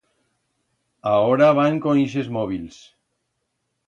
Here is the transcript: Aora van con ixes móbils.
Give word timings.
Aora 1.11 1.49
van 1.59 1.77
con 1.83 2.01
ixes 2.05 2.31
móbils. 2.39 2.81